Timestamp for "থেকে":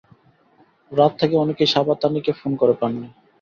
1.19-1.35